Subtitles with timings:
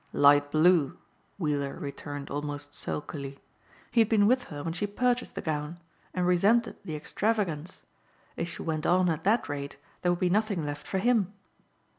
[0.13, 0.97] "Light blue,"
[1.37, 3.37] Weiller returned almost sulkily.
[3.91, 5.77] He had been with her when she purchased the gown
[6.11, 7.83] and resented the extravagance.
[8.35, 11.33] If she went on at that rate there would be nothing left for him.